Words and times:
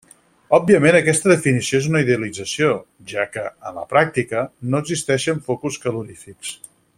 Òbviament 0.57 0.95
aquesta 0.99 1.29
definició 1.31 1.81
és 1.83 1.89
una 1.91 2.01
idealització, 2.05 2.71
ja 3.13 3.27
que, 3.35 3.45
en 3.71 3.77
la 3.81 3.85
pràctica, 3.95 4.43
no 4.73 4.81
existeixen 4.87 5.45
focus 5.51 5.79
calorífics. 5.85 6.57